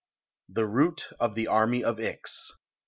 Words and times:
THE 0.49 0.65
ROUT 0.65 1.09
OF 1.19 1.35
THE 1.35 1.45
ARMY 1.45 1.83
OP 1.83 1.99
IX. 1.99 2.57